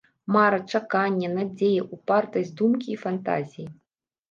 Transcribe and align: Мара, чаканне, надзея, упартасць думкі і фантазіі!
Мара, 0.35 0.59
чаканне, 0.71 1.29
надзея, 1.35 1.83
упартасць 1.99 2.51
думкі 2.63 2.87
і 2.95 3.01
фантазіі! 3.05 3.71